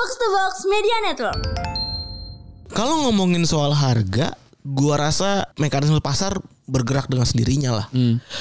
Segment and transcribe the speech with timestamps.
[0.00, 1.40] Box to Box Media Network.
[2.72, 4.32] Kalau ngomongin soal harga,
[4.64, 7.86] gua rasa mekanisme pasar bergerak dengan sendirinya lah.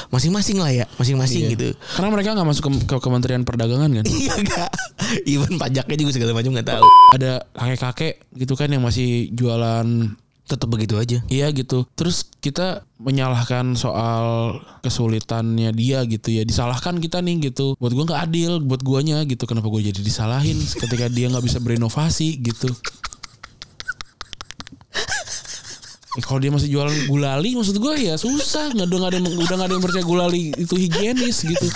[0.07, 1.51] Masing-masing lah ya, masing-masing Iya.
[1.59, 1.67] gitu.
[1.99, 4.05] Karena mereka nggak masuk ke, ke Kementerian Perdagangan kan.
[4.23, 4.71] Iya gak?
[5.27, 6.85] Even pajaknya juga segala macam nggak tahu.
[7.19, 10.15] Ada kakek-kakek gitu kan yang masih jualan
[10.49, 11.21] Tetap begitu aja.
[11.29, 11.85] Iya gitu.
[11.93, 16.41] Terus kita menyalahkan soal kesulitannya dia gitu ya.
[16.41, 17.77] Disalahkan kita nih gitu.
[17.77, 18.51] Buat gua nggak adil.
[18.65, 19.45] Buat guanya gitu.
[19.45, 22.73] Kenapa gue jadi disalahin ketika dia nggak bisa berinovasi gitu.
[26.17, 28.73] Eh, kalau dia masih jualan gulali, maksud gue ya susah.
[28.73, 31.67] Nggak udah nggak ada yang udah nggak ada yang percaya gulali itu higienis gitu.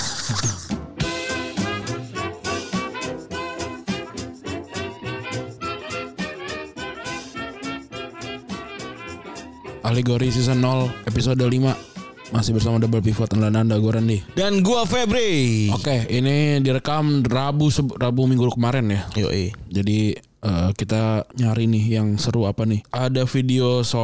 [9.83, 14.23] Alegori season 0 episode 5 masih bersama double pivot dan anda gue Randy.
[14.33, 15.67] Dan gua Febri.
[15.75, 17.67] Oke, ini direkam Rabu
[17.99, 19.03] Rabu minggu kemarin ya.
[19.19, 19.27] Yo
[19.67, 22.81] Jadi eh, kita nyari nih yang seru apa nih?
[22.95, 24.01] Ada video so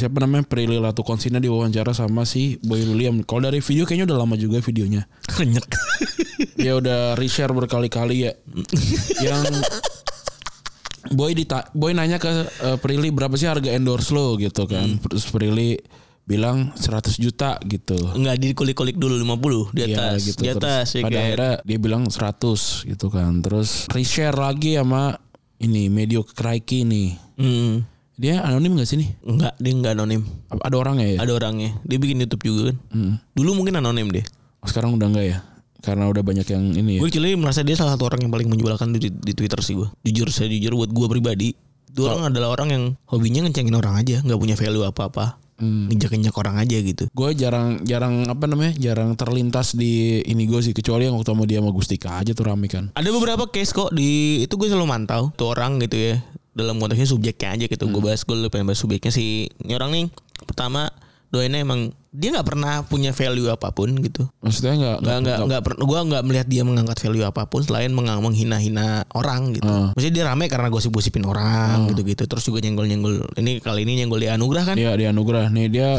[0.00, 3.20] siapa namanya Prilly Latukonsina diwawancara sama si Boy William.
[3.22, 5.04] Kalau dari video kayaknya udah lama juga videonya.
[5.28, 5.68] Kenyek.
[6.56, 8.32] Dia udah reshare berkali-kali ya.
[9.22, 9.44] yang
[11.08, 14.98] Boy dita Boy nanya ke eh, Prilly berapa sih harga endorse lo gitu kan.
[15.00, 15.78] Terus Prilly
[16.22, 17.96] bilang 100 juta gitu.
[18.12, 20.18] Enggak dikulik-kulik dulu 50 di Iya, atas.
[20.26, 20.40] gitu.
[20.40, 21.24] Di Terus atas ya pada kan.
[21.24, 23.32] akhirnya dia bilang 100 gitu kan.
[23.40, 25.16] Terus reshare lagi sama
[25.58, 27.08] ini Medio Kraiki nih.
[27.40, 27.80] Hmm.
[28.18, 29.10] Dia anonim gak sih nih?
[29.22, 30.26] Enggak, dia enggak anonim.
[30.50, 31.18] Ada orangnya ya?
[31.22, 31.70] Ada orangnya.
[31.86, 32.76] Dia bikin YouTube juga kan.
[32.90, 33.14] Hmm.
[33.32, 34.26] Dulu mungkin anonim deh.
[34.58, 35.38] Oh, Sekarang udah enggak ya?
[35.78, 37.00] Karena udah banyak yang ini ya.
[37.02, 39.88] Gue actually merasa dia salah satu orang yang paling menjualkan di, di Twitter sih gue.
[40.02, 41.54] Jujur saya jujur buat gue pribadi.
[41.88, 45.38] Itu orang adalah orang yang hobinya ngencengin orang aja, nggak punya value apa-apa.
[45.58, 45.90] Hmm.
[45.90, 47.04] Nginjak-nginjak orang aja gitu.
[47.10, 48.78] Gue jarang jarang apa namanya?
[48.78, 52.46] Jarang terlintas di ini gue sih kecuali yang waktu sama dia sama Gustika aja tuh
[52.46, 52.94] rame kan.
[52.94, 56.22] Ada beberapa case kok di itu gue selalu mantau tuh orang gitu ya.
[56.54, 57.84] Dalam konteksnya subjeknya aja gitu.
[57.90, 60.06] Gue bahas gue lebih pengen bahas subjeknya si ini orang nih.
[60.46, 60.94] Pertama
[61.34, 64.24] doainnya emang dia nggak pernah punya value apa pun gitu.
[64.40, 67.92] Maksudnya enggak nggak nggak nggak per- gua nggak melihat dia mengangkat value apa pun selain
[67.92, 69.68] mengang- menghina-hina orang gitu.
[69.68, 69.92] Hmm.
[69.92, 72.24] Maksudnya dia rame karena gosip-gosipin orang gitu-gitu.
[72.24, 73.28] Terus juga nyenggol-nyenggol.
[73.36, 74.76] Ini kali ini nyenggol di anugerah kan?
[74.80, 75.90] Iya di anugerah nih dia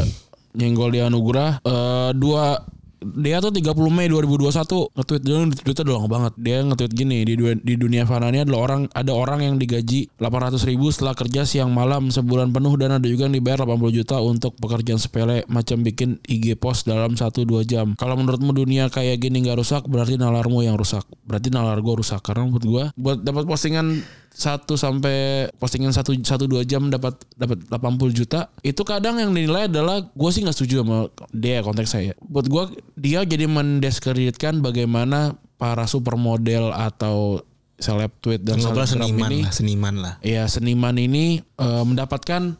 [0.50, 2.58] nyenggol di anugerah eh dua
[3.00, 6.32] dia tuh 30 Mei 2021 nge-tweet dia tweetnya udah lama banget.
[6.36, 10.60] Dia nge-tweet gini di, du- di dunia fana adalah orang ada orang yang digaji 800
[10.68, 14.52] ribu setelah kerja siang malam sebulan penuh dan ada juga yang dibayar 80 juta untuk
[14.60, 17.96] pekerjaan sepele macam bikin IG post dalam 1-2 jam.
[17.96, 21.02] Kalau menurutmu dunia kayak gini nggak rusak berarti nalarmu yang rusak.
[21.24, 22.20] Berarti nalar gue rusak.
[22.20, 24.04] Karena menurut gue buat dapat postingan
[24.40, 29.68] satu sampai postingan satu satu dua jam dapat dapat 80 juta itu kadang yang dinilai
[29.68, 35.36] adalah gue sih nggak setuju sama dia konteks saya buat gue dia jadi mendiskreditkan bagaimana
[35.60, 37.44] para supermodel atau
[37.76, 40.14] seleb tweet dan selebgram seniman ini lah, seniman lah.
[40.24, 42.56] ya seniman ini eh, mendapatkan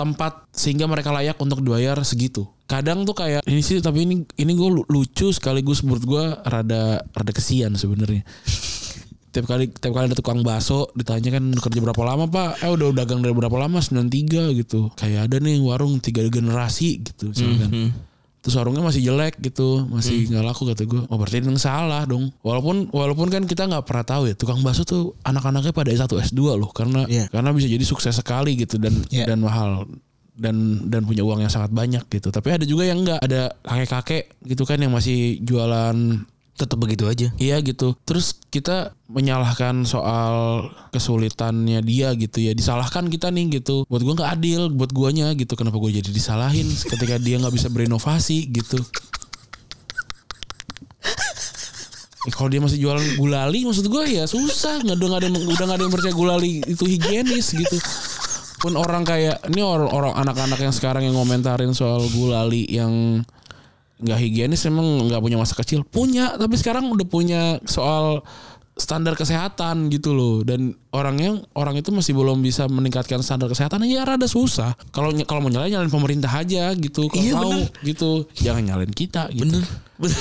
[0.00, 2.48] tempat sehingga mereka layak untuk dibayar segitu.
[2.64, 7.32] Kadang tuh kayak ini sih tapi ini ini gue lucu sekaligus menurut gue rada rada
[7.36, 8.24] kesian sebenarnya.
[9.30, 12.62] Tiap kali tiap kali ada tukang bakso ditanya kan "Udah kerja berapa lama pak?
[12.62, 13.78] Eh udah dagang dari berapa lama?
[13.78, 14.90] 93 gitu.
[14.94, 17.70] Kayak ada nih warung tiga generasi gitu misalkan.
[17.70, 17.90] Hmm.
[18.40, 21.04] Terus warungnya masih jelek gitu, masih nggak laku kata gue.
[21.12, 22.32] Oh berarti yang salah dong.
[22.40, 26.56] Walaupun walaupun kan kita nggak pernah tahu ya tukang bakso tuh anak-anaknya pada S1 S2
[26.56, 27.28] loh karena Iya.
[27.28, 29.28] karena bisa jadi sukses sekali gitu dan Iya.
[29.28, 29.84] dan mahal
[30.40, 30.56] dan
[30.88, 32.32] dan punya uang yang sangat banyak gitu.
[32.32, 35.96] Tapi ada juga yang enggak, ada kakek-kakek gitu kan yang masih jualan
[36.58, 37.32] Tetap begitu aja.
[37.40, 37.96] Iya gitu.
[38.04, 42.52] Terus kita menyalahkan soal kesulitannya dia gitu ya.
[42.52, 43.88] Disalahkan kita nih gitu.
[43.88, 44.62] Buat gua nggak adil.
[44.70, 45.56] Buat guanya gitu.
[45.56, 48.78] Kenapa gue jadi disalahin ketika dia nggak bisa berinovasi gitu.
[52.28, 54.84] Eh, kalau dia masih jualan gulali, maksud gue ya susah.
[54.84, 57.76] Nggak udah nggak ada udah nggak ada yang percaya gulali itu higienis gitu.
[58.60, 63.24] Pun orang kayak ini orang-orang anak-anak yang sekarang yang ngomentarin soal gulali yang
[64.00, 68.24] nggak higienis emang nggak punya masa kecil punya tapi sekarang udah punya soal
[68.72, 74.08] standar kesehatan gitu loh dan orangnya orang itu masih belum bisa meningkatkan standar kesehatan ya
[74.08, 77.68] rada susah kalau kalau mau nyalain nyalain pemerintah aja gitu kalau Iya, mau bener.
[77.84, 78.10] gitu
[78.40, 79.64] jangan nyalain kita gitu Bener.
[80.00, 80.16] Bener.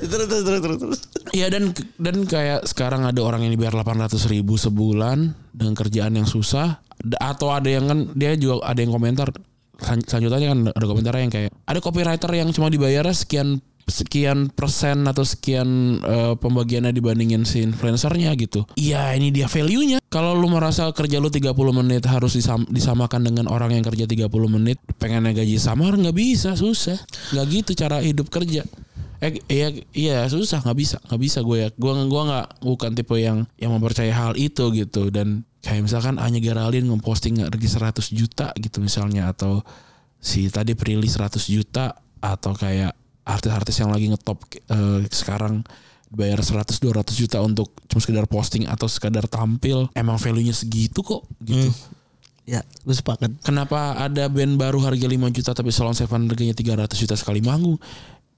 [0.00, 1.00] Terus terus terus terus terus.
[1.36, 6.24] Iya dan dan kayak sekarang ada orang yang dibayar 800 ribu sebulan dengan kerjaan yang
[6.24, 6.80] susah
[7.20, 9.28] atau ada yang kan dia juga ada yang komentar
[9.78, 15.08] selan- selanjutnya kan ada komentar yang kayak ada copywriter yang cuma dibayar sekian sekian persen
[15.08, 18.68] atau sekian eh, pembagiannya dibandingin si influencernya gitu.
[18.76, 20.04] Iya ini dia value-nya.
[20.12, 24.28] Kalau lu merasa kerja lu 30 menit harus disam- disamakan dengan orang yang kerja 30
[24.48, 27.00] menit pengennya gaji sama nggak bisa susah.
[27.32, 28.60] Nggak gitu cara hidup kerja.
[29.18, 33.18] Eh iya iya susah nggak bisa nggak bisa gue ya gue gua nggak bukan tipe
[33.18, 38.54] yang yang mempercaya hal itu gitu dan kayak misalkan Anya Geraldine ngeposting harga 100 juta
[38.54, 39.62] gitu misalnya atau
[40.18, 42.94] si tadi Prilly 100 juta atau kayak
[43.26, 45.62] artis-artis yang lagi ngetop eh, sekarang
[46.08, 51.28] bayar 100 200 juta untuk cuma sekedar posting atau sekedar tampil emang value-nya segitu kok
[51.44, 51.68] gitu.
[52.48, 53.44] Ya, gue sepakat.
[53.44, 57.76] Kenapa ada band baru harga 5 juta tapi Salon Seven harganya 300 juta sekali manggung?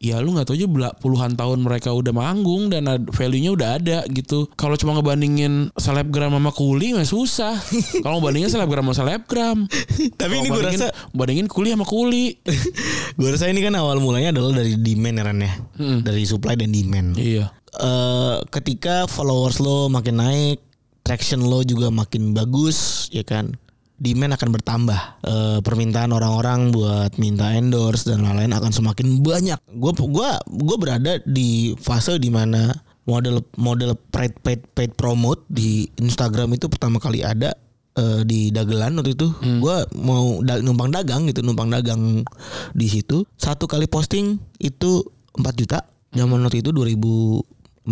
[0.00, 3.98] Ya lu nggak tahu aja bela- puluhan tahun mereka udah manggung dan value-nya udah ada
[4.08, 4.48] gitu.
[4.56, 7.60] Kalau cuma ngebandingin selebgram sama kuli mah susah.
[8.02, 9.68] Kalau ngebandingin selebgram sama selebgram.
[10.16, 12.32] Tapi ini gue bandingin- rasa bandingin kuli sama kuli.
[13.20, 15.52] gue rasa ini kan awal mulanya adalah dari demand ya Ran ya.
[16.00, 17.20] Dari supply dan demand.
[17.20, 17.52] iya.
[17.70, 20.58] eh ketika followers lo makin naik,
[21.04, 23.52] traction lo juga makin bagus, ya kan?
[24.00, 25.00] Demand akan bertambah.
[25.20, 29.60] Eh, permintaan orang-orang buat minta endorse dan lain-lain akan semakin banyak.
[29.76, 32.72] Gue gua gua berada di fase di mana
[33.04, 37.52] model model paid paid paid promote di Instagram itu pertama kali ada
[37.92, 39.28] eh, di dagelan waktu itu.
[39.60, 42.24] Gua mau da- numpang dagang gitu, numpang dagang
[42.72, 43.28] di situ.
[43.36, 45.04] Satu kali posting itu
[45.36, 45.84] 4 juta.
[46.10, 47.84] Zaman waktu itu 2015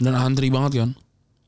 [0.00, 0.90] Dan antri banget kan.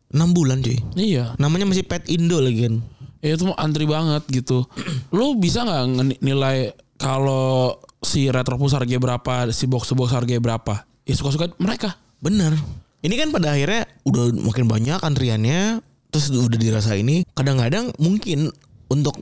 [0.08, 0.76] 6 bulan cuy.
[0.92, 1.36] Iya.
[1.36, 2.80] Namanya masih Pet Indo lagi kan.
[3.24, 4.66] Ya itu antri banget gitu.
[5.16, 10.86] Lu bisa nggak nilai kalau si Retropus harganya berapa, si box box harganya berapa?
[11.06, 11.98] Ya suka-suka mereka.
[12.18, 12.54] Bener.
[12.98, 15.82] Ini kan pada akhirnya udah makin banyak antriannya.
[16.08, 17.22] Terus udah dirasa ini.
[17.36, 18.50] Kadang-kadang mungkin
[18.88, 19.20] untuk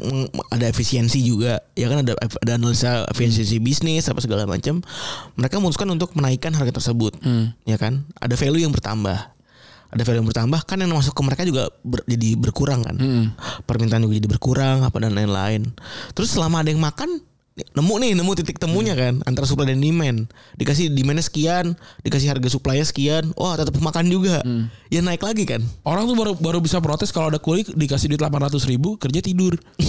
[0.54, 4.78] ada efisiensi juga ya kan ada ada analisa efisiensi bisnis apa segala macam
[5.34, 7.18] mereka memutuskan untuk menaikkan harga tersebut
[7.66, 9.35] ya kan ada value yang bertambah
[9.96, 12.96] ada value yang bertambah kan yang masuk ke mereka juga ber- jadi berkurang kan.
[13.64, 15.64] Permintaan juga jadi berkurang apa dan lain-lain.
[16.12, 17.24] Terus selama ada yang makan
[17.56, 20.28] nemu nih nemu titik temunya kan antara supply dan demand.
[20.54, 21.72] Dikasih demandnya sekian
[22.04, 24.44] dikasih harga supply sekian oh tetap makan juga.
[24.86, 25.64] Ya naik lagi kan.
[25.80, 29.56] Orang tuh baru baru bisa protes kalau ada kuli dikasih duit 800 ribu kerja tidur.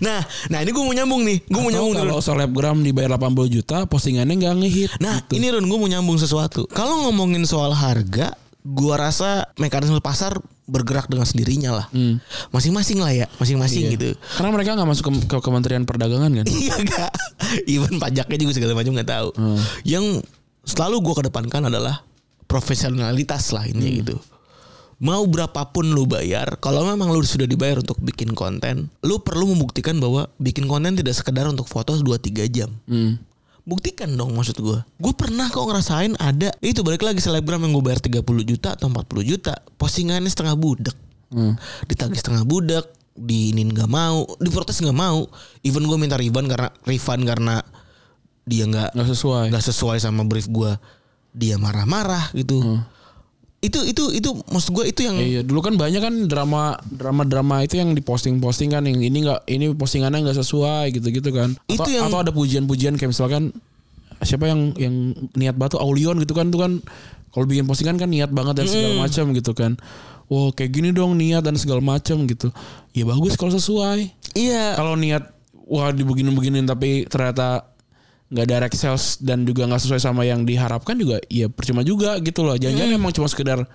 [0.00, 1.38] nah nah ini gue mau nyambung nih.
[1.44, 4.90] Gue mau nyambung kalau selebgram dibayar 80 juta, postingannya nggak ngehit.
[5.04, 5.36] nah gitu.
[5.36, 6.64] ini Run gue mau nyambung sesuatu.
[6.72, 11.86] Kalau ngomongin soal harga gua rasa mekanisme pasar bergerak dengan sendirinya lah.
[12.54, 13.92] Masing-masing lah ya masing-masing Iya.
[13.98, 14.08] gitu.
[14.38, 16.46] Karena mereka nggak masuk ke, ke Kementerian Perdagangan kan.
[16.62, 17.10] Iya gak
[17.66, 19.28] Even pajaknya juga segala macam nggak tahu.
[19.82, 20.22] Yang
[20.62, 22.06] selalu gue kedepankan adalah
[22.46, 24.20] Profesionalitas lah ini gitu.
[25.02, 29.98] Mau berapapun lu bayar Kalau memang lu sudah dibayar untuk bikin konten Lu perlu membuktikan
[29.98, 32.70] bahwa Bikin konten tidak sekedar untuk foto 2-3 jam.
[32.86, 33.18] Hmm.
[33.62, 37.84] Buktikan dong maksud gue Gue pernah kok ngerasain ada Itu balik lagi selebgram yang gue
[37.84, 40.96] bayar 30 juta atau 40 juta Postingannya setengah budak
[41.32, 41.56] Hmm.
[41.88, 42.84] ditagih setengah budak
[43.16, 45.24] diinin nggak mau diprotes nggak mau.
[45.64, 47.64] Even gue minta refund karena refund karena
[48.44, 49.44] dia nggak Nggak sesuai.
[49.48, 50.76] nggak sesuai sama brief gue
[51.32, 52.60] dia marah-marah gitu
[53.62, 57.62] itu itu itu maksud gue itu yang Iya dulu kan banyak kan drama drama drama
[57.62, 61.54] itu yang diposting-posting kan yang ini nggak ini postingannya nggak sesuai gitu-gitu kan.
[61.70, 63.54] Atau, Itu yang- atau ada pujian-pujian kayak misalkan
[64.18, 64.94] siapa yang yang
[65.32, 66.82] niat batu Aulion gitu kan itu kan
[67.30, 69.72] kalau bikin postingan kan niat banget dan segala macam gitu kan.
[70.26, 72.50] Wah kayak gini dong niat dan segala macam gitu.
[72.90, 74.10] Ya bagus kalau sesuai.
[74.34, 75.30] iya Kalau niat
[75.70, 77.71] wah dibeginin-beginin tapi ternyata
[78.32, 82.40] nggak direct sales dan juga nggak sesuai sama yang diharapkan juga ya percuma juga gitu
[82.40, 82.56] loh.
[82.56, 83.68] Jangan-jangan emang cuma sekedar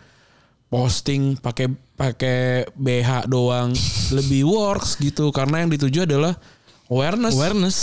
[0.74, 3.70] posting pakai pakai BH doang.
[4.18, 6.34] Lebih works gitu karena yang dituju adalah
[6.90, 7.78] awareness, awareness.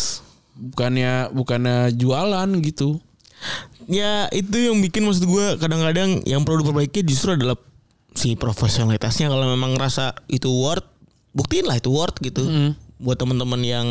[0.55, 2.99] Bukannya bukannya jualan gitu.
[3.85, 7.55] ya itu yang bikin maksud gue kadang-kadang yang perlu diperbaiki justru adalah
[8.19, 9.31] si profesionalitasnya.
[9.31, 10.91] Kalau memang ngerasa itu worth
[11.39, 12.43] buktiin lah itu worth gitu.
[12.99, 13.87] Buat teman-teman yang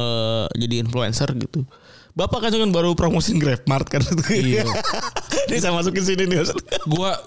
[0.00, 1.68] eh, jadi influencer gitu
[2.14, 4.62] bapak kan kan baru promosin GrabMart kan Iya.
[5.50, 6.46] ini saya masukin sini nih.
[6.86, 7.18] Gua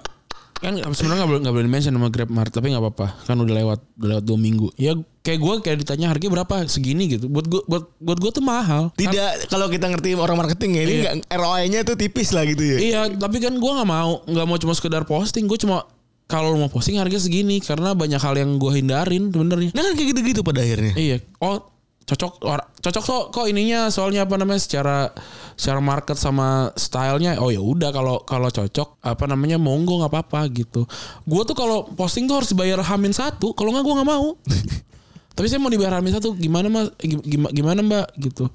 [0.57, 3.79] kan sebenarnya nggak boleh nggak boleh mention sama GrabMart tapi nggak apa-apa kan udah lewat
[3.93, 7.61] udah lewat dua minggu ya kayak gue kayak ditanya harganya berapa segini gitu buat gue
[7.69, 11.11] buat buat gue tuh mahal tidak kalau kita ngerti orang marketing ya ini Iya.
[11.29, 14.73] ROI-nya tuh tipis lah gitu ya Iya, tapi kan gua nggak mau, nggak mau cuma
[14.73, 15.45] sekedar posting.
[15.45, 15.85] Gue cuma
[16.25, 19.69] kalau mau posting harga segini karena banyak hal yang gue hindarin sebenarnya.
[19.71, 21.17] nah kan kayak gitu-gitu pada akhirnya Iya.
[21.37, 21.61] Oh,
[22.07, 25.11] cocok or- cocok kok kok ininya soalnya apa namanya secara
[25.59, 30.47] secara market sama stylenya oh ya udah kalau kalau cocok apa namanya monggo nggak apa-apa
[30.55, 30.87] gitu.
[31.27, 34.39] Gue tuh kalau posting tuh harus bayar hamin satu kalau nggak gue nggak mau.
[35.35, 36.87] Tapi saya mau dibayar hamin satu gimana mas?
[37.03, 38.07] Gimana, gimana mbak?
[38.15, 38.47] Gitu.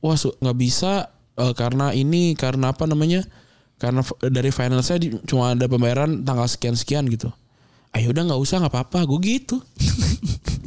[0.00, 3.26] Wah nggak bisa eh, karena ini karena apa namanya
[3.80, 7.32] karena dari final saya di- cuma ada pembayaran tanggal sekian sekian gitu
[7.96, 9.56] ayo udah nggak usah nggak apa-apa gue gitu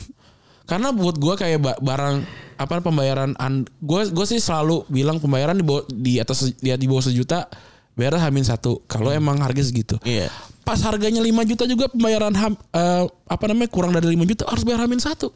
[0.73, 2.25] karena buat gue kayak ba- barang
[2.57, 3.37] apa pembayaran
[3.77, 7.45] gue gue sih selalu bilang pembayaran di bawah, di atas di, di bawah sejuta
[7.93, 8.81] bayar hamin satu.
[8.89, 10.01] Kalau emang harga segitu.
[10.01, 10.33] Iya.
[10.63, 14.63] pas harganya 5 juta juga pembayaran ham, eh, apa namanya kurang dari 5 juta harus
[14.63, 15.29] bayar hamin satu.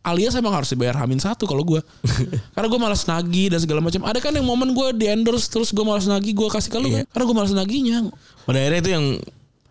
[0.00, 1.84] Alias emang harus dibayar hamin satu kalau gue
[2.56, 4.00] karena gue malas nagih dan segala macam.
[4.08, 6.88] Ada kan yang momen gue di endorse terus gue malas nagih gue kasih ke lu
[6.88, 7.04] kan?
[7.12, 8.08] Karena gue malas nagihnya
[8.48, 9.06] Pada akhirnya itu yang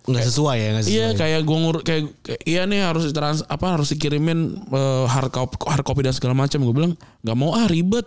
[0.10, 0.98] nggak sesuai ya nggak sesuai.
[0.98, 5.30] Iya kayak gue ngur kayak, kayak iya nih harus trans apa harus dikirimin eh, hard
[5.30, 6.60] copy hard copy dan segala macam.
[6.66, 8.06] Gue bilang nggak mau ah ribet.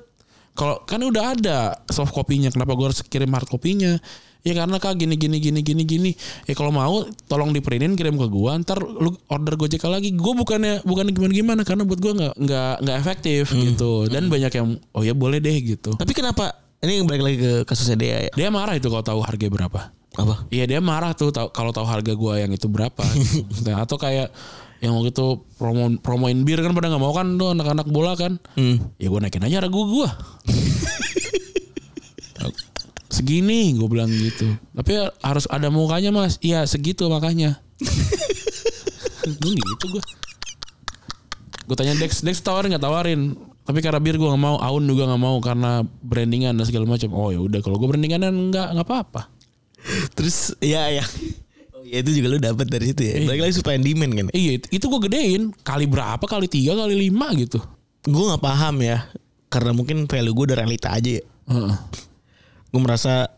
[0.53, 3.97] Kalau kan udah ada soft copy-nya kenapa gue harus kirim hard copy-nya?
[4.43, 6.11] Ya karena kak gini gini gini gini gini.
[6.45, 10.13] Ya kalau mau tolong diprintin kirim ke gua ntar lu order gojek lagi.
[10.13, 14.11] Gue bukannya bukan gimana gimana karena buat gue nggak nggak nggak efektif gitu.
[14.11, 15.95] Dan banyak yang oh ya boleh deh gitu.
[15.95, 18.31] Tapi kenapa ini balik lagi ke kasusnya dia ya?
[18.35, 20.45] dia marah itu kalau tahu harga berapa Apa?
[20.53, 23.01] Iya dia marah tuh kalau tahu harga gua yang itu berapa.
[23.17, 23.45] gitu.
[23.69, 24.29] Nah, atau kayak
[24.83, 28.37] yang waktu itu promo promoin bir kan pada nggak mau kan tuh anak-anak bola kan.
[28.59, 28.93] Hmm.
[29.01, 30.09] Ya gua naikin aja harga gua.
[33.13, 34.57] Segini gue bilang gitu.
[34.73, 36.41] Tapi harus ada mukanya mas.
[36.41, 37.61] Iya segitu makanya.
[39.23, 40.03] Gue gitu gue.
[41.69, 43.37] Gue tanya Dex, Dex tawarin nggak tawarin.
[43.63, 47.15] Tapi karena bir gue nggak mau, Aun juga nggak mau karena brandingan dan segala macam.
[47.15, 49.31] Oh ya udah kalau gue brandingan nggak nggak apa-apa.
[50.15, 51.05] Terus ya ya.
[51.75, 53.15] Oh ya itu juga lu dapat dari situ ya.
[53.27, 54.27] Balik lagi supaya demand kan.
[54.31, 57.59] Iya itu, itu gue gedein kali berapa kali tiga kali lima gitu.
[58.07, 59.07] Gue nggak paham ya.
[59.53, 61.25] Karena mungkin value gue udah realita aja ya.
[61.51, 61.77] Heeh.
[62.73, 63.29] Gue merasa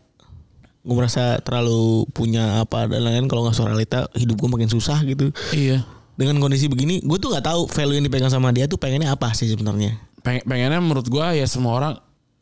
[0.85, 5.01] gue merasa terlalu punya apa dan lain-lain kalau nggak soal realita hidup gue makin susah
[5.01, 5.33] gitu.
[5.49, 5.81] Iya.
[6.15, 9.35] Dengan kondisi begini, gue tuh nggak tahu value yang dipegang sama dia tuh pengennya apa
[9.35, 9.99] sih sebenarnya.
[10.23, 11.93] Peng, pengennya menurut gue ya semua orang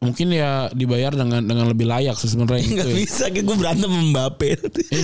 [0.03, 2.95] mungkin ya dibayar dengan dengan lebih layak sih sebenarnya gitu Gak ya.
[2.99, 4.49] bisa, kayak gue berantem sama Mbappe.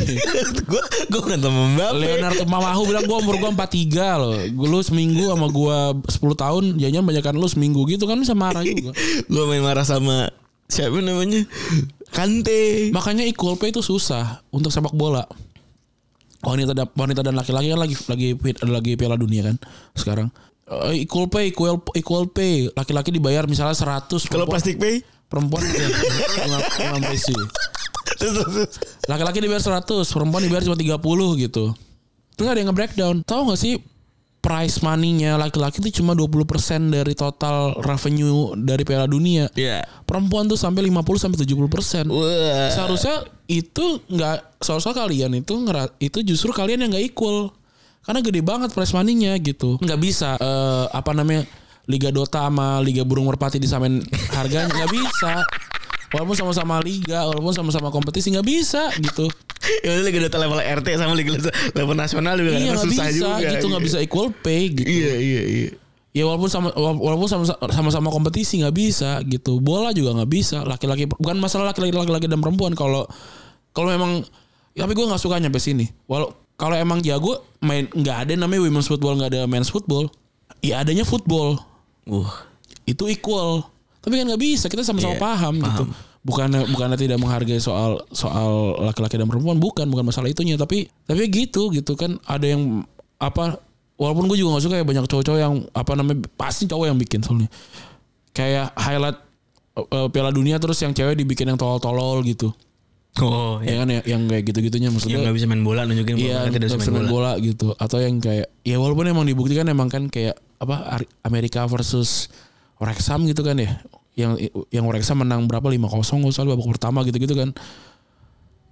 [0.72, 1.96] gue gue berantem Mbappe.
[1.96, 4.36] Leonardo Mamahu bilang gue umur gue 43 loh.
[4.52, 5.78] Gue lu seminggu sama gue
[6.12, 8.92] 10 tahun, jadinya banyakan lu seminggu gitu kan bisa marah juga.
[9.32, 10.28] gue main marah sama
[10.68, 11.48] siapa namanya
[12.12, 12.90] Kante.
[12.92, 15.24] Makanya equal pay itu susah untuk sepak bola.
[16.44, 18.28] Wanita dan wanita dan laki-laki kan lagi lagi
[18.68, 19.56] lagi Piala Dunia kan
[19.96, 20.28] sekarang.
[20.70, 22.70] Eh, equal pay, equal equal pay.
[22.78, 25.90] Laki-laki dibayar misalnya 100 Kalau plastik pay, perempuan ya,
[28.20, 28.78] terus.
[29.10, 31.74] Laki-laki dibayar 100, perempuan dibayar cuma 30 gitu.
[32.38, 33.16] Terus ada yang nge-breakdown.
[33.26, 33.82] Tahu gak sih
[34.40, 39.52] price money-nya laki-laki itu cuma 20% dari total revenue dari Piala Dunia.
[39.52, 39.84] Iya.
[40.08, 42.08] Perempuan tuh sampai 50 sampai 70%.
[42.08, 42.72] Wah.
[42.72, 45.54] Seharusnya itu nggak seharusnya kalian itu
[46.00, 47.52] itu justru kalian yang nggak equal.
[48.10, 49.78] Karena gede banget price money-nya gitu.
[49.78, 51.46] Nggak bisa eh, apa namanya
[51.86, 54.02] Liga Dota sama Liga Burung Merpati disamain
[54.34, 55.46] harganya nggak bisa.
[56.10, 59.30] Walaupun sama-sama liga, walaupun sama-sama kompetisi nggak bisa gitu.
[59.86, 63.06] Ya udah Liga Dota level RT sama Liga Dota level nasional juga iya nggak susah
[63.06, 63.50] bisa juga.
[63.54, 64.90] gitu, nggak bisa equal pay gitu.
[64.90, 65.70] Iya iya iya.
[66.10, 69.62] Ya walaupun sama walaupun sama sama-sama kompetisi nggak bisa gitu.
[69.62, 70.66] Bola juga nggak bisa.
[70.66, 73.06] Laki-laki bukan masalah laki-laki laki-laki dan perempuan kalau
[73.78, 74.26] kalau memang
[74.74, 75.86] tapi gue nggak suka nyampe sini.
[76.10, 80.12] Walau kalau emang jago main nggak ada namanya women's football nggak ada men's football.
[80.60, 81.56] Ya adanya football
[82.04, 82.44] Wah.
[82.84, 83.64] itu equal.
[84.04, 85.84] Tapi kan nggak bisa kita sama-sama Iya, paham, gitu.
[86.20, 91.32] Bukannya bukannya tidak menghargai soal soal laki-laki dan perempuan bukan bukan masalah itunya tapi tapi
[91.32, 92.84] gitu gitu kan ada yang
[93.16, 93.56] apa
[93.96, 97.24] walaupun gue juga nggak suka ya banyak cowok-cowok yang apa namanya pasti cowok yang bikin
[97.24, 97.48] soalnya
[98.36, 99.16] kayak highlight
[99.80, 102.52] eh, Piala Dunia terus yang cewek dibikin yang tolol-tolol gitu
[103.22, 106.40] Oh ya kan ya, yang kayak gitu-gitunya Yang maksudnya nggak bisa main bola nunjukin Iya,
[106.42, 107.10] bahwa tidak bisa main bola.
[107.10, 107.68] bola gitu.
[107.76, 112.28] Atau yang kayak ya walaupun emang dibuktikan emang kan kayak apa Amerika versus
[112.78, 113.80] Wrexham gitu kan ya.
[114.14, 114.32] Yang
[114.70, 117.52] yang Wrexham menang berapa 5-0 nggak salah babak pertama gitu-gitu kan.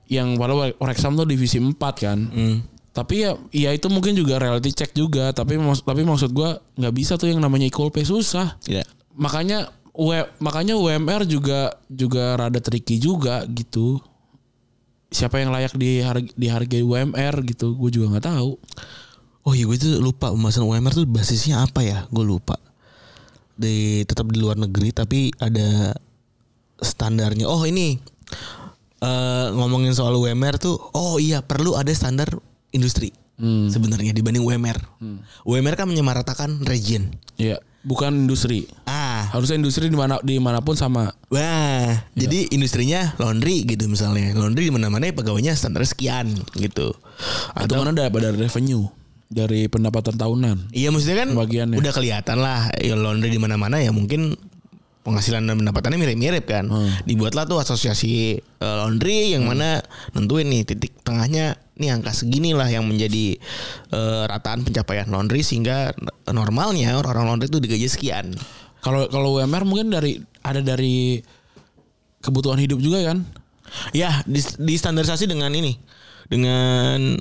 [0.07, 2.19] Yang padahal Wrexham tuh divisi 4 kan.
[2.25, 2.57] Hmm.
[2.89, 6.93] Tapi ya ya itu mungkin juga reality check juga, tapi mak- tapi maksud gua nggak
[6.93, 8.57] bisa tuh yang namanya equal pay susah.
[8.63, 8.87] Iya.
[9.13, 13.97] Makanya W- makanya UMR juga juga rada tricky juga gitu.
[15.07, 16.03] Siapa yang layak di
[16.35, 18.59] dihargai UMR gitu, gue juga nggak tahu.
[19.47, 22.03] Oh iya gue tuh lupa pembahasan UMR tuh basisnya apa ya?
[22.11, 22.59] Gue lupa.
[23.55, 25.95] Di tetap di luar negeri tapi ada
[26.83, 27.47] standarnya.
[27.47, 27.95] Oh ini
[28.97, 30.75] eh ngomongin soal UMR tuh.
[30.91, 32.27] Oh iya perlu ada standar
[32.75, 33.15] industri
[33.71, 34.77] sebenarnya dibanding UMR.
[35.47, 37.13] UMR kan menyamaratakan region.
[37.37, 38.67] Iya, bukan industri.
[38.83, 41.15] Ah, Harusnya industri di mana di mana pun sama.
[41.31, 41.91] wah.
[42.13, 44.35] Jadi industrinya laundry gitu misalnya.
[44.35, 46.91] Laundry di mana-mana ya pegawainya standar sekian gitu.
[47.55, 48.91] Atau mana ada pada revenue
[49.31, 50.71] dari pendapatan tahunan.
[50.71, 51.77] Iya maksudnya kan Pembagiannya.
[51.79, 54.35] udah kelihatan lah ya laundry di mana-mana ya mungkin
[55.03, 56.67] penghasilan dan pendapatannya mirip-mirip kan.
[57.03, 59.79] Dibuatlah tuh asosiasi eh, laundry yang mana
[60.11, 63.37] nentuin nih titik tengahnya nih angka segini lah yang menjadi
[63.91, 65.93] eh, rataan pencapaian laundry sehingga
[66.27, 68.33] normalnya orang-orang laundry itu digaji sekian.
[68.81, 71.21] Kalau kalau UMR mungkin dari ada dari
[72.19, 73.25] kebutuhan hidup juga kan?
[73.91, 75.75] Ya, dis- distandarisasi dengan ini.
[76.27, 77.19] Dengan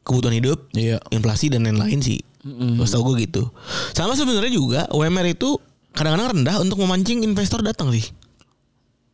[0.00, 1.00] kebutuhan hidup, Iya.
[1.10, 2.20] inflasi dan lain-lain sih.
[2.44, 3.48] Terus tau gue gitu.
[3.96, 5.56] Sama sebenarnya juga UMR itu
[5.96, 8.04] kadang-kadang rendah untuk memancing investor datang sih.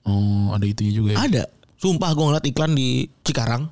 [0.02, 1.18] Oh, ada itunya juga ya.
[1.26, 1.42] Ada.
[1.78, 3.70] Sumpah gue ngeliat iklan di Cikarang,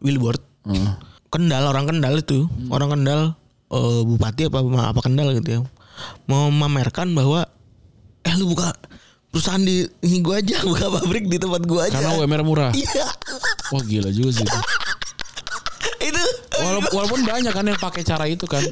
[0.00, 0.40] billboard.
[0.66, 0.94] Heeh.
[1.30, 3.20] Kendal orang Kendal itu, orang Kendal
[3.72, 5.60] eh, bupati apa apa Kendal gitu ya.
[6.28, 7.48] Mau memamerkan bahwa
[8.26, 8.74] eh lu buka
[9.30, 11.98] perusahaan di ini gua aja, buka pabrik di tempat gua aja.
[11.98, 12.70] Karena UMR murah.
[12.80, 13.08] Iya.
[13.74, 14.58] Wah gila juga sih itu.
[16.06, 16.24] itu
[16.62, 18.62] Walaupun, walaupun banyak kan yang pakai cara itu kan.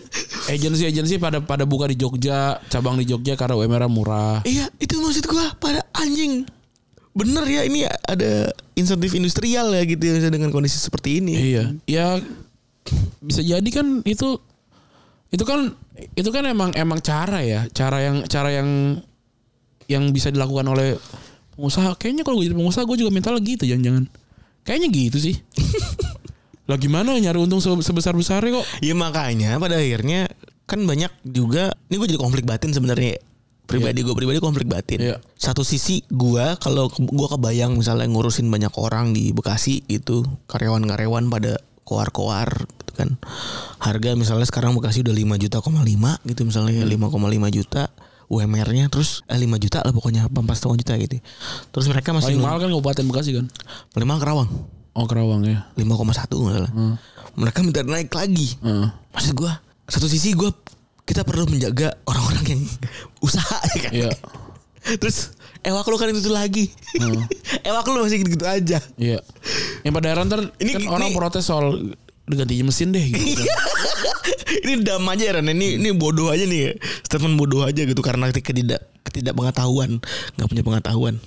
[0.45, 4.47] Agensi-agensi pada pada buka di Jogja, cabang di Jogja karena UMR murah.
[4.47, 6.47] Iya itu maksud gua pada anjing
[7.15, 11.65] Bener ya ini ada insentif industrial ya gitu ya dengan kondisi seperti ini Iya.
[11.87, 12.07] Ya
[13.23, 14.37] bisa jadi kan itu
[15.31, 15.73] itu kan
[16.19, 18.99] itu kan emang emang cara ya, cara yang cara yang
[19.87, 20.99] yang bisa dilakukan oleh
[21.55, 21.95] pengusaha.
[21.99, 24.11] Kayaknya kalau gue jadi pengusaha gue juga mental gitu jangan-jangan.
[24.67, 25.37] Kayaknya gitu sih.
[26.69, 28.67] lah gimana nyari untung sebesar-besarnya kok?
[28.81, 30.33] Ya makanya pada akhirnya
[30.65, 33.21] kan banyak juga ini gue jadi konflik batin sebenarnya
[33.65, 35.01] pribadi gue pribadi konflik batin.
[35.01, 35.17] Iya.
[35.35, 41.61] satu sisi gue kalau gue kebayang misalnya ngurusin banyak orang di Bekasi itu karyawan-karyawan pada
[41.85, 43.17] koar-koar gitu kan.
[43.81, 47.83] Harga misalnya sekarang Bekasi udah 5 juta koma 5 gitu misalnya 5,5 juta
[48.25, 51.17] UMR-nya terus eh, 5 juta lah pokoknya 4 setengah juta gitu.
[51.73, 53.47] Terus mereka masih Paling mahal kan Kabupaten Bekasi kan?
[53.93, 54.49] paling mahal Kerawang.
[54.95, 55.69] Oh Kerawang ya.
[55.77, 56.73] 5,1 nggak salah
[57.35, 58.55] mereka minta naik lagi.
[58.63, 58.89] Heeh.
[59.15, 59.53] maksud gue
[59.87, 60.51] satu sisi gue
[61.05, 62.63] kita perlu menjaga orang-orang yang
[63.21, 64.11] usaha ya kan Iya.
[64.97, 66.73] terus ewak lu kan itu lagi
[67.69, 69.21] ewak lu masih gitu-gitu aja Iya.
[69.83, 71.93] Yang pada akhirnya ntar Ini- kan orang ini- protes soal
[72.25, 73.37] ganti mesin deh gitu.
[73.37, 73.59] kan.
[74.65, 76.73] ini dam aja Ran ini ini bodoh aja nih
[77.05, 80.01] statement bodoh aja gitu karena ketidak ketidakpengetahuan
[80.33, 81.21] nggak punya pengetahuan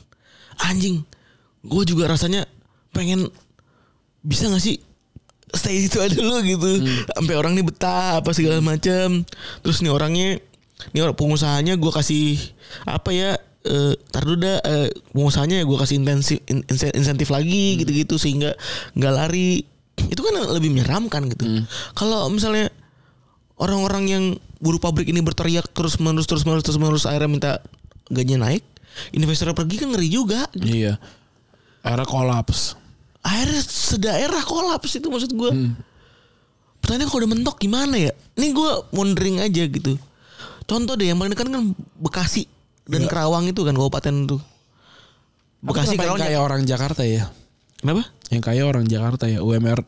[0.57, 1.05] anjing
[1.61, 2.49] gue juga rasanya
[2.89, 3.29] pengen
[4.25, 4.81] bisa gak sih
[5.55, 6.71] stay situ aja dulu gitu.
[7.15, 9.23] Sampai orang nih betah apa segala macam
[9.63, 10.39] terus nih orangnya
[10.91, 12.39] nih orang pengusahanya gue kasih
[12.85, 13.31] apa ya
[13.67, 18.19] eh tar dulu dah eh, pengusahanya ya gue kasih intensif in- insen- insentif lagi gitu-gitu
[18.19, 18.55] sehingga
[18.95, 19.63] nggak lari.
[19.97, 21.65] Itu kan lebih menyeramkan gitu.
[21.97, 22.69] Kalau misalnya
[23.57, 24.23] orang-orang yang
[24.61, 27.51] buruh pabrik ini berteriak terus menerus terus menerus terus menerus akhirnya minta
[28.09, 28.61] gajinya naik
[29.13, 30.45] investor pergi kan ngeri juga.
[30.53, 31.01] Iya.
[31.81, 32.77] Era kolaps.
[33.27, 35.51] Akhirnya sedaerah kolaps itu maksud gue
[36.79, 39.99] pertanyaan kalau udah mentok gimana ya ini gue wondering aja gitu
[40.63, 42.47] contoh deh yang paling dekat kan Bekasi
[42.87, 44.37] dan Kerawang itu kan kabupaten itu
[45.59, 47.27] Bekasi Kerawang kayak orang Jakarta ya.
[47.75, 49.79] kenapa Yang kaya orang Jakarta ya UMR.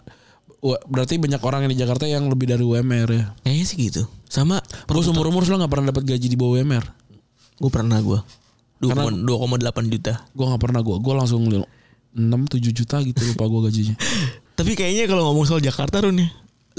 [0.88, 3.24] Berarti banyak orang yang di Jakarta yang lebih dari UMR ya.
[3.46, 6.86] kayaknya sih gitu sama Gue seumur umur lo gak pernah dapat gaji di bawah UMR.
[7.60, 8.20] gue pernah gue
[8.82, 10.96] Karena- 2,8 juta Gue gak pernah gue.
[11.00, 11.48] Gue langsung
[12.20, 13.96] 6 7 juta gitu lupa gue gajinya.
[14.60, 16.28] Tapi kayaknya kalau ngomong soal Jakarta Run ya,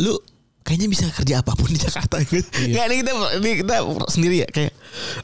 [0.05, 0.15] lu
[0.61, 2.45] kayaknya bisa kerja apa pun di Jakarta gitu.
[2.61, 2.69] Iya.
[2.77, 3.75] Nggak, ini kita ini kita
[4.13, 4.73] sendiri ya kayak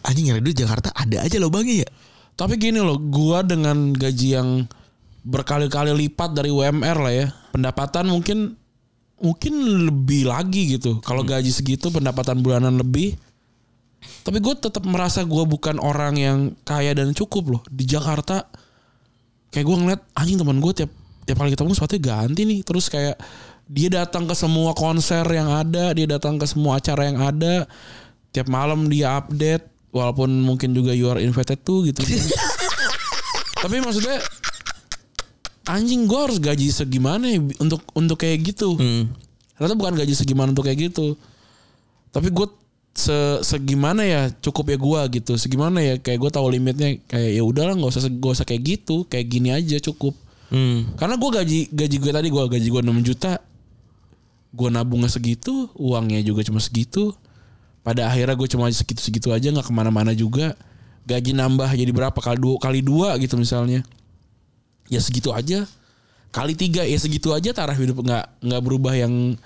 [0.09, 1.88] anjing nyari duit Jakarta ada aja lubangnya ya.
[2.37, 4.68] Tapi gini loh, gua dengan gaji yang
[5.26, 8.57] berkali-kali lipat dari UMR lah ya, pendapatan mungkin
[9.20, 9.55] mungkin
[9.88, 11.00] lebih lagi gitu.
[11.00, 13.16] Kalau gaji segitu pendapatan bulanan lebih.
[14.22, 18.46] Tapi gue tetap merasa gue bukan orang yang kaya dan cukup loh di Jakarta.
[19.57, 20.92] Kayak gue ngeliat anjing teman gue tiap
[21.25, 22.61] tiap kali ketemu sepatunya ganti nih.
[22.61, 23.16] Terus kayak
[23.73, 27.64] dia datang ke semua konser yang ada, dia datang ke semua acara yang ada.
[28.37, 29.64] Tiap malam dia update,
[29.97, 32.05] walaupun mungkin juga you are invited tuh gitu.
[33.64, 34.21] Tapi maksudnya
[35.73, 38.77] anjing gue harus gaji segimana ya untuk untuk kayak gitu.
[38.77, 39.09] Hmm.
[39.57, 41.16] Ternyata bukan gaji segimana untuk kayak gitu.
[42.12, 42.47] Tapi gue
[42.96, 45.32] se segimana ya cukup ya gue gitu.
[45.37, 49.04] Segimana ya kayak gue tahu limitnya kayak ya udahlah nggak usah gak usah kayak gitu.
[49.06, 50.16] Kayak gini aja cukup.
[50.48, 50.96] Hmm.
[50.96, 53.32] Karena gue gaji gaji gue tadi gue gaji gue 6 juta.
[54.56, 57.12] Gue nabungnya segitu, uangnya juga cuma segitu.
[57.85, 60.56] Pada akhirnya gue cuma segitu-segitu aja nggak ke mana-mana juga.
[61.06, 63.85] Gaji nambah jadi berapa kali dua kali dua gitu misalnya.
[64.88, 65.68] Ya segitu aja.
[66.32, 69.37] Kali tiga ya segitu aja taraf hidup nggak nggak berubah yang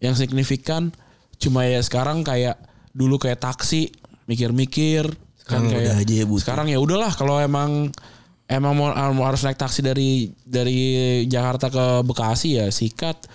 [0.00, 0.90] yang signifikan.
[1.36, 2.56] Cuma ya sekarang kayak
[2.94, 3.90] dulu kayak taksi
[4.30, 7.92] mikir-mikir Sekarang kan udah aja ya sekarang ya udahlah kalau emang
[8.48, 13.28] emang mau, mau harus naik taksi dari dari Jakarta ke Bekasi ya sikat.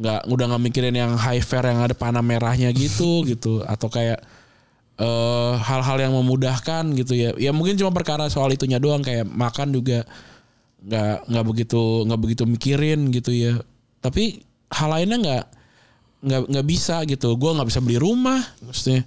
[0.00, 3.64] Nggak udah nggak mikirin yang high fare yang ada panah merahnya gitu gitu.
[3.64, 4.20] Atau kayak
[5.00, 7.36] eh, hal-hal yang memudahkan gitu ya.
[7.36, 10.04] Ya mungkin cuma perkara soal itunya doang kayak makan juga
[10.80, 13.60] nggak nggak begitu nggak begitu mikirin gitu ya.
[14.00, 14.40] Tapi
[14.72, 15.44] hal lainnya nggak
[16.20, 19.04] nggak nggak bisa gitu gue nggak bisa beli rumah maksudnya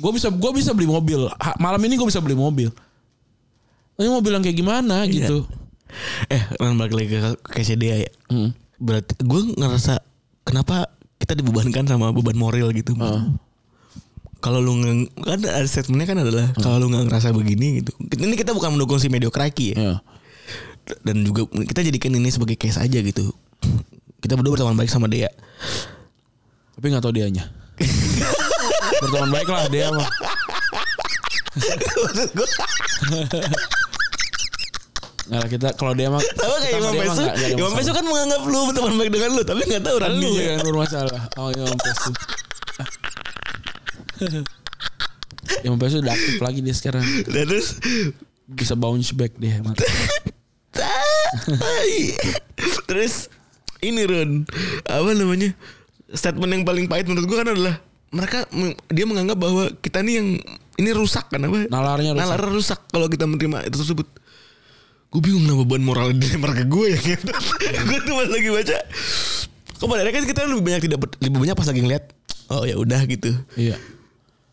[0.00, 1.28] Gue bisa gue bisa beli mobil.
[1.28, 2.72] Ha- Malam ini gue bisa beli mobil.
[3.92, 5.12] Tapi mobil yang kayak gimana Iya.
[5.12, 5.44] gitu.
[6.30, 8.12] Eh, kan balik lagi ke ke CDA ya.
[8.32, 8.56] Hmm.
[8.80, 10.00] Berarti gue ngerasa
[10.40, 10.88] kenapa
[11.20, 12.96] kita dibebankan sama beban moral gitu.
[14.40, 17.92] Kalau lu nge, kan ada statementnya kan adalah kalau lu nggak ngerasa begini gitu.
[18.00, 19.76] Ini kita bukan mendukung si mediokraki ya.
[19.76, 19.94] Ya.
[21.04, 23.36] Dan juga kita jadikan ini sebagai case aja gitu.
[24.16, 25.28] Kita berdua berteman baik sama dia.
[26.80, 27.44] Tapi nggak tahu dianya.
[29.04, 30.08] Berteman baik lah dia mah.
[35.28, 37.72] Nggak kita kalau dia mah Tahu kayak Imam Pesu Imam.
[37.76, 41.22] Pesu kan menganggap lu berteman baik dengan lu Tapi gak tahu Lu Randinya yang bermasalah.
[41.36, 42.10] Oh Imam Pesu.
[45.68, 47.04] Imam Pesu udah aktif lagi dia sekarang.
[47.28, 47.76] Dan terus
[48.48, 49.60] Bisa bounce back dia.
[52.88, 53.28] Terus
[53.84, 54.48] Ini Ron
[54.88, 55.52] Apa namanya
[56.10, 57.74] Statement yang paling pahit menurut gue kan adalah
[58.10, 58.50] Mereka
[58.90, 60.28] Dia menganggap bahwa Kita nih yang
[60.74, 62.22] Ini rusak kan apa Nalarnya rusak.
[62.24, 64.06] Nalar rusak Kalau kita menerima itu tersebut
[65.10, 67.30] Gue bingung kenapa beban moral dilempar ke gue ya gitu.
[67.90, 68.76] gue tuh pas lagi baca
[69.74, 72.04] Kok pada akhirnya kan kita lebih banyak tidak lebih banyak pas lagi ngeliat
[72.46, 73.74] Oh ya udah gitu Iya.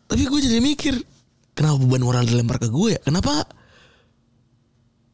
[0.06, 0.94] Tapi gue jadi mikir
[1.54, 3.46] Kenapa beban moral dilempar ke gue ya Kenapa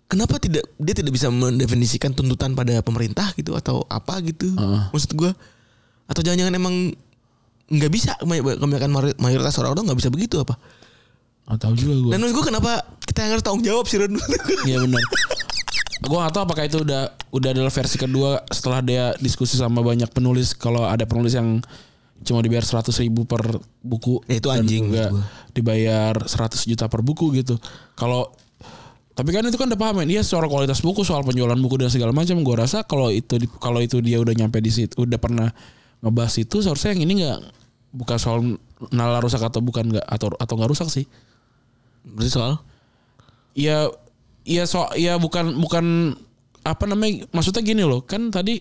[0.04, 4.82] Kenapa tidak Dia tidak bisa mendefinisikan tuntutan pada pemerintah gitu Atau apa gitu Heeh.
[4.92, 5.32] Maksud gue
[6.04, 6.74] Atau jangan-jangan emang
[7.64, 10.56] nggak bisa kebanyakan mayoritas orang-orang nggak bisa begitu apa?
[11.44, 12.10] Gak tahu juga gue.
[12.12, 12.72] dan menurut gue kenapa
[13.04, 14.16] kita yang harus tanggung jawab sih Ron
[14.68, 15.04] Iya benar.
[16.04, 20.08] gue gak tahu apakah itu udah udah adalah versi kedua setelah dia diskusi sama banyak
[20.08, 21.60] penulis kalau ada penulis yang
[22.24, 23.44] cuma dibayar 100 ribu per
[23.84, 25.12] buku Ya, itu anjing juga
[25.52, 27.60] dibayar 100 juta per buku gitu.
[27.92, 28.32] Kalau
[29.14, 32.10] tapi kan itu kan udah paham ya soal kualitas buku soal penjualan buku dan segala
[32.10, 35.52] macam gue rasa kalau itu kalau itu dia udah nyampe di situ udah pernah
[36.04, 37.40] ngebahas itu seharusnya yang ini nggak
[37.96, 38.38] bukan soal
[38.92, 41.08] nalar rusak atau bukan nggak atau atau nggak rusak sih.
[42.04, 42.60] Berarti soal?
[43.56, 43.88] Ya
[44.44, 46.12] ya so ya bukan bukan
[46.60, 48.60] apa namanya maksudnya gini loh kan tadi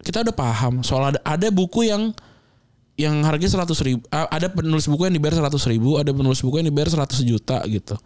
[0.00, 2.16] kita udah paham soal ada ada buku yang
[2.96, 6.68] yang harganya seratus ribu ada penulis buku yang dibayar seratus ribu ada penulis buku yang
[6.68, 7.96] dibayar 100 juta gitu.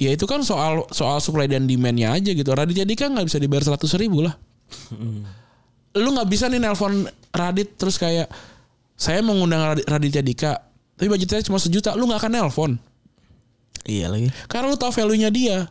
[0.00, 2.50] Ya itu kan soal soal supply dan demandnya aja gitu.
[2.50, 4.34] Raditya Dika nggak bisa dibayar seratus ribu lah
[5.96, 8.28] lu nggak bisa nih nelpon Radit terus kayak
[8.96, 10.52] saya mengundang Radit- Raditya Dika
[10.96, 12.72] tapi budgetnya cuma sejuta lu nggak akan nelpon
[13.84, 15.66] iya lagi karena lu tahu value-nya dia.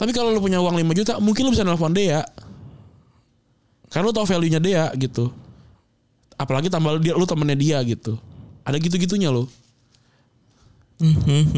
[0.00, 2.24] Tapi kalau lu punya uang 5 juta, mungkin lu bisa nelpon dia.
[3.92, 5.28] Karena lu tahu value-nya dia gitu.
[6.40, 8.16] Apalagi tambah dia lu temennya dia gitu.
[8.64, 9.44] Ada gitu-gitunya lo.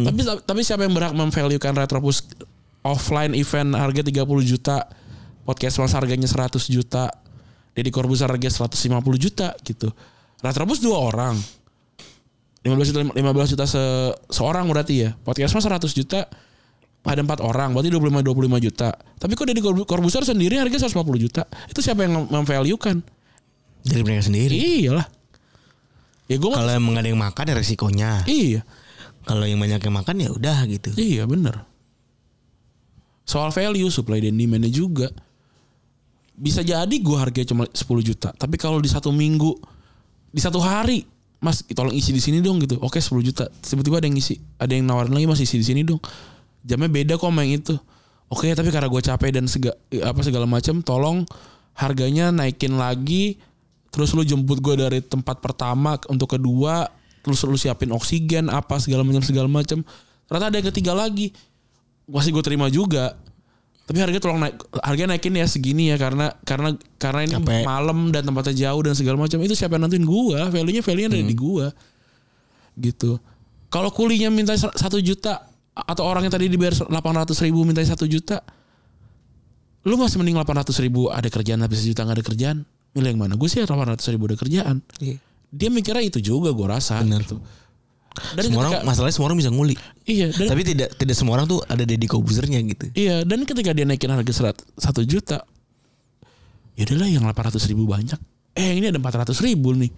[0.07, 2.27] Tapi tapi siapa yang berhak memvaluekan Retropus
[2.83, 4.91] offline event harga 30 juta,
[5.43, 7.11] podcast mas harganya 100 juta,
[7.75, 8.79] Deddy Corbuzier harga 150
[9.19, 9.91] juta gitu.
[10.43, 11.39] Retropus dua orang.
[12.63, 13.83] 15 juta 15 juta se,
[14.31, 15.11] seorang berarti ya.
[15.27, 16.31] Podcast mas 100 juta
[17.03, 18.89] ada empat orang berarti 25 25 juta.
[18.95, 21.43] Tapi kok Deddy Corbu- Corbuzier sendiri harga 150 juta.
[21.67, 23.03] Itu siapa yang mem- memvaluekan?
[23.83, 25.07] dari mereka sendiri Iyalah.
[26.31, 28.61] Ya gue kalau emang gak ada yang makan ya resikonya iya.
[29.27, 31.67] kalau yang banyak yang makan ya udah gitu Iya bener
[33.27, 35.11] Soal value supply dan demandnya juga
[36.43, 38.35] Bisa jadi gue harganya cuma 10 juta.
[38.35, 39.55] Tapi kalau di satu minggu
[40.35, 41.07] Di satu hari
[41.39, 42.83] Mas tolong isi di sini dong gitu.
[42.83, 43.47] Oke 10 juta.
[43.63, 46.03] Tiba-tiba ada yang isi Ada yang nawarin lagi mas isi di sini dong.
[46.67, 47.79] Jamnya beda kok sama itu.
[48.27, 49.71] Oke tapi karena gue capek dan sega,
[50.03, 51.23] apa segala macam Tolong
[51.79, 53.39] harganya naikin lagi.
[53.95, 56.89] Terus lu jemput gue dari tempat pertama untuk kedua
[57.23, 59.85] Terus lu siapin oksigen apa segala macam segala macam
[60.27, 61.31] Ternyata ada yang ketiga lagi.
[62.09, 63.15] Masih gue terima juga
[63.83, 67.67] tapi harga tolong naik harga naikin ya segini ya karena karena karena ini Capek.
[67.67, 69.43] malam dan tempatnya jauh dan segala macam.
[69.43, 70.07] Itu siapa yang nentuin?
[70.07, 70.49] Gua.
[70.55, 71.67] Value nya value nya ada di gua.
[72.79, 73.19] Gitu.
[73.69, 78.45] Kalau kulinya minta satu juta atau orang yang tadi dibayar 800 ribu minta satu juta
[79.83, 82.57] lu masih mending 800 ribu ada kerjaan tapi sejuta nggak ada kerjaan.
[82.93, 83.35] Milih yang mana?
[83.35, 84.77] Gue sih 800 ribu ada kerjaan.
[85.01, 85.17] Iya.
[85.53, 87.25] dia mikirnya itu juga gue rasa Bener.
[87.25, 87.37] gitu.
[88.33, 91.33] Dan semua orang ketika- masalahnya semua orang bisa nguli iya dan tapi tidak tidak semua
[91.37, 95.43] orang tuh ada Deddy Kobuzernya gitu Iya, dan ketika dia naikin harga serat satu juta,
[96.75, 98.17] ya udahlah yang 800 ribu banyak.
[98.53, 99.93] Eh yang ini ada 400 ribu nih,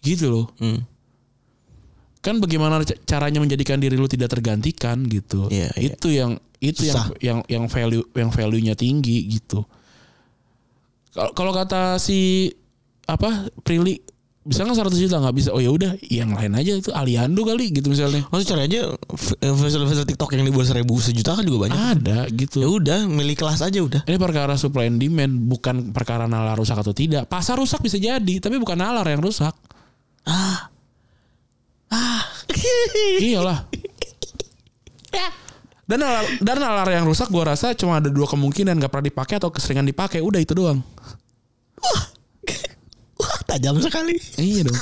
[0.00, 0.46] gitu loh.
[0.56, 0.80] Hmm.
[2.20, 5.48] Kan bagaimana ca- caranya menjadikan diri lu tidak tergantikan gitu.
[5.48, 5.96] Iya, iya.
[5.96, 7.06] Itu yang itu yang Susah.
[7.18, 9.64] yang yang value yang value-nya tinggi gitu.
[11.10, 12.52] Kalau kalau kata si
[13.04, 13.98] apa Prilly
[14.40, 17.76] bisa nggak 100 juta nggak bisa oh ya udah yang lain aja itu Aliando kali
[17.76, 18.88] gitu misalnya Maksud cari aja
[19.36, 21.76] visual-visual TikTok yang dibuat seribu sejuta kan juga banyak.
[21.76, 24.00] ada gitu Ya udah, milih kelas aja udah.
[24.08, 27.28] Ini perkara supply and demand bukan perkara nalar rusak atau tidak.
[27.28, 29.52] Pasar rusak bisa jadi, tapi bukan nalar yang rusak.
[30.24, 30.72] Ah,
[33.24, 33.66] Iyalah.
[35.90, 39.34] Dan nalar, dan nalar yang rusak gue rasa cuma ada dua kemungkinan gak pernah dipakai
[39.42, 40.22] atau keseringan dipakai.
[40.22, 40.78] Udah itu doang.
[41.82, 42.02] Wah,
[43.50, 44.14] tajam sekali.
[44.38, 44.78] Iya dong.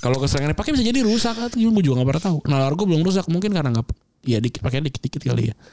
[0.00, 2.38] Kalau keseringan dipakai bisa jadi rusak atau gimana gue juga gak pernah tahu.
[2.48, 3.84] Nalar gue belum rusak mungkin karena nggak
[4.24, 5.54] ya dikit pakai dikit-dikit kali ya.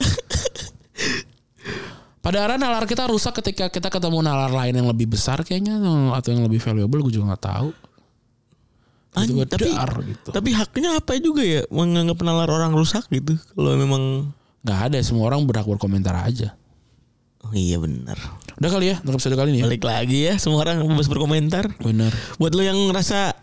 [2.24, 5.80] Padahal nalar kita rusak ketika kita ketemu nalar lain yang lebih besar kayaknya
[6.12, 7.70] atau yang lebih valuable gue juga nggak tahu.
[9.16, 10.30] Anj- Tiba-tiba tapi dar gitu.
[10.30, 14.04] tapi haknya apa juga ya menganggap nalar orang rusak gitu kalau memang
[14.68, 16.52] Nggak ada semua orang berhak berkomentar aja.
[17.40, 18.18] Oh iya benar
[18.58, 19.66] Udah kali ya untuk episode kali ini ya.
[19.66, 22.10] balik lagi ya semua orang bebas berkomentar Bener.
[22.36, 23.38] buat lo yang ngerasa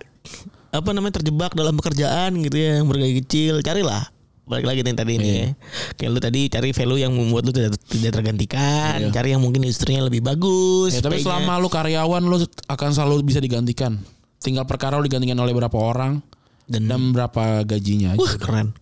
[0.71, 4.11] apa namanya terjebak dalam pekerjaan gitu ya yang bergaji kecil carilah
[4.45, 5.39] balik lagi nih tadi ini Iya.
[5.39, 5.49] ya
[5.95, 9.09] kayak lu tadi cari value yang membuat lu tidak tidak tergantikan Iya.
[9.09, 13.39] cari yang mungkin industrinya lebih bagus Ya, tapi selama lu karyawan lu akan selalu bisa
[13.39, 14.03] digantikan.
[14.37, 16.21] Tinggal perkara lu digantikan oleh berapa orang
[16.67, 18.21] dan, dan berapa gajinya aja.
[18.21, 18.77] wah keren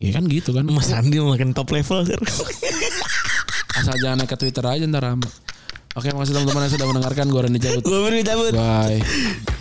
[0.00, 0.64] Ya kan gitu kan.
[0.64, 2.02] Mas Andi makin top level
[3.72, 5.16] Asal jangan naik ke Twitter aja ntar.
[5.92, 7.26] Oke, makasih teman-teman yang sudah mendengarkan.
[7.28, 7.82] Gue Randy cabut.
[7.84, 9.51] gue beri cabut Bye.